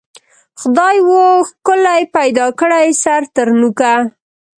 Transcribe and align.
خدای 0.61 0.97
وو 1.07 1.23
ښکلی 1.49 2.01
پیدا 2.15 2.47
کړی 2.59 2.87
سر 3.03 3.21
تر 3.35 3.47
نوکه 3.59 3.93